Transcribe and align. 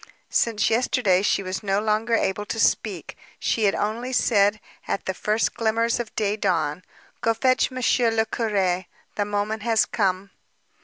Since 0.31 0.71
yesterday 0.71 1.21
she 1.21 1.43
was 1.43 1.61
no 1.61 1.79
longer 1.79 2.15
able 2.15 2.47
to 2.47 2.59
speak. 2.59 3.15
She 3.37 3.65
had 3.65 3.75
only 3.75 4.11
said, 4.11 4.59
at 4.87 5.05
the 5.05 5.13
first 5.13 5.53
glimmers 5.53 5.99
of 5.99 6.15
day 6.15 6.35
dawn: 6.37 6.83
"Go 7.21 7.35
fetch 7.35 7.69
Monsieur 7.69 8.09
le 8.09 8.25
Curé, 8.25 8.87
the 9.13 9.25
moment 9.25 9.61
has 9.61 9.85
come." 9.85 10.31